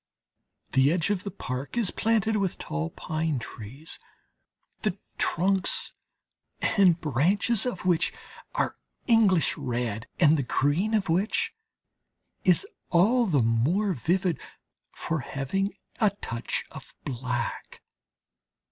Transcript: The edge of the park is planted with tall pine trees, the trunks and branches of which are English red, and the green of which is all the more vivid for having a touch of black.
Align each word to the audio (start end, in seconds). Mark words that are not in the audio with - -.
The 0.71 0.91
edge 0.91 1.11
of 1.11 1.23
the 1.23 1.29
park 1.29 1.77
is 1.77 1.91
planted 1.91 2.35
with 2.37 2.57
tall 2.57 2.89
pine 2.89 3.37
trees, 3.37 3.99
the 4.81 4.97
trunks 5.19 5.93
and 6.59 6.99
branches 6.99 7.67
of 7.67 7.85
which 7.85 8.11
are 8.55 8.77
English 9.05 9.55
red, 9.55 10.07
and 10.19 10.37
the 10.37 10.41
green 10.41 10.95
of 10.95 11.07
which 11.07 11.53
is 12.43 12.65
all 12.89 13.27
the 13.27 13.43
more 13.43 13.93
vivid 13.93 14.39
for 14.91 15.19
having 15.19 15.71
a 15.99 16.09
touch 16.09 16.65
of 16.71 16.95
black. 17.05 17.83